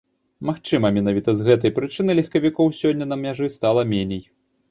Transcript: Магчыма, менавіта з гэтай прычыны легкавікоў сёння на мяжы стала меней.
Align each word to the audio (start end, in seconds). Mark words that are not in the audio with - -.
Магчыма, 0.49 0.89
менавіта 0.95 1.35
з 1.39 1.43
гэтай 1.49 1.73
прычыны 1.75 2.11
легкавікоў 2.19 2.73
сёння 2.81 3.05
на 3.13 3.17
мяжы 3.27 3.53
стала 3.59 3.81
меней. 3.93 4.23